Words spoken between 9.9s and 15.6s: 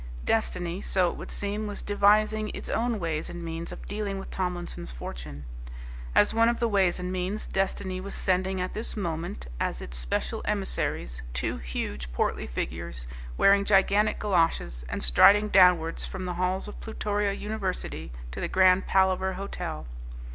special emissaries two huge, portly figures, wearing gigantic goloshes, and striding